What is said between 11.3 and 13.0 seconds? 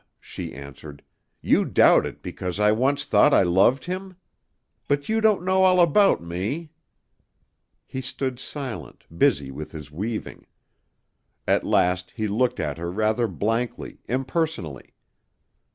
At last he looked at her